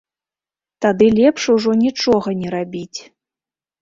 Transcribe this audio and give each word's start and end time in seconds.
Тады 0.85 1.09
лепш 1.19 1.41
ужо 1.57 1.71
нічога 1.85 2.37
не 2.43 2.49
рабіць. 2.59 2.99